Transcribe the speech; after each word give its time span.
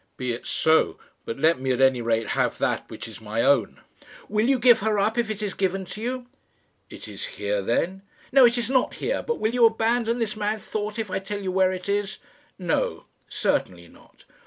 "Be 0.17 0.31
it 0.31 0.47
so; 0.47 0.97
but 1.25 1.37
let 1.37 1.59
me 1.61 1.71
at 1.71 1.79
any 1.79 2.01
rate 2.01 2.29
have 2.29 2.57
that 2.57 2.89
which 2.89 3.07
is 3.07 3.21
my 3.21 3.43
own." 3.43 3.81
"Will 4.27 4.49
you 4.49 4.57
give 4.57 4.79
her 4.79 4.97
up 4.97 5.15
if 5.15 5.29
it 5.29 5.43
is 5.43 5.53
given 5.53 5.85
to 5.85 6.01
you?" 6.01 6.25
"It 6.89 7.07
is 7.07 7.23
here 7.37 7.61
then?" 7.61 8.01
"No; 8.31 8.43
it 8.45 8.57
is 8.57 8.67
not 8.71 8.95
here. 8.95 9.21
But 9.21 9.37
will 9.37 9.53
you 9.53 9.67
abandon 9.67 10.17
this 10.17 10.35
mad 10.35 10.59
thought 10.59 10.97
if 10.97 11.11
I 11.11 11.19
tell 11.19 11.39
you 11.39 11.51
where 11.51 11.71
it 11.71 11.87
is?" 11.87 12.17
"No; 12.57 13.05
certainly 13.29 13.87
not." 13.87 14.23